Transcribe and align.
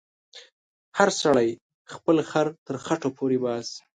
هر 0.97 1.09
سړی 1.21 1.49
خپل 1.93 2.17
خر 2.29 2.47
تر 2.67 2.75
خټو 2.85 3.09
پورې 3.17 3.37
باسې. 3.45 3.77